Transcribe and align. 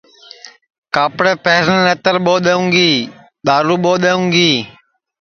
کاپڑے 0.93 1.33
پہرنے 1.43 1.79
نتر 1.87 2.15
ٻو 2.25 2.35
دؔونگی 2.45 2.91
دؔارو 3.45 3.75
ٻو 3.83 3.93
دؔونگی 4.03 4.51